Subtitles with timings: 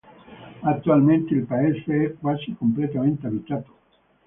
[0.63, 3.75] Attualmente il paese è quasi completamente abitato.